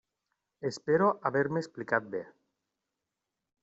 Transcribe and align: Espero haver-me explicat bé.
Espero 0.69 1.11
haver-me 1.29 1.63
explicat 1.65 2.11
bé. 2.17 2.25